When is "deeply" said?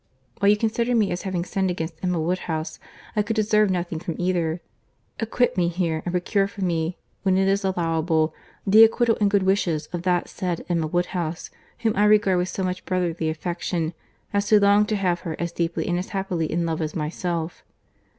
15.51-15.85